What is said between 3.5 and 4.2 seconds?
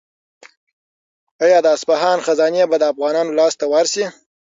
ته ورشي؟